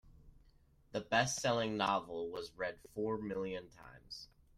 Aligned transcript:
The 0.93 1.01
bestselling 1.01 1.75
novel 1.77 2.31
was 2.31 2.51
read 2.57 2.79
four 2.95 3.19
million 3.19 3.69
times. 3.69 4.29